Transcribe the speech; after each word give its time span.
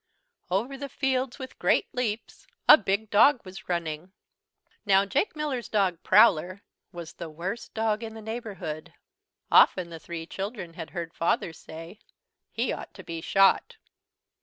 Over 0.49 0.79
the 0.79 0.89
fields, 0.89 1.37
with 1.37 1.59
great 1.59 1.85
leaps, 1.93 2.47
a 2.67 2.75
big 2.75 3.11
dog 3.11 3.45
was 3.45 3.69
running. 3.69 4.13
Now 4.83 5.05
Jake 5.05 5.35
Miller's 5.35 5.69
dog, 5.69 6.01
Prowler, 6.01 6.63
was 6.91 7.13
the 7.13 7.29
worst 7.29 7.75
dog 7.75 8.01
in 8.01 8.15
the 8.15 8.21
neighbourhood. 8.23 8.95
Often 9.51 9.91
the 9.91 9.99
three 9.99 10.25
children 10.25 10.73
had 10.73 10.89
heard 10.89 11.13
Father 11.13 11.53
say 11.53 11.99
"He 12.51 12.73
ought 12.73 12.95
to 12.95 13.03
be 13.03 13.21
shot." 13.21 13.77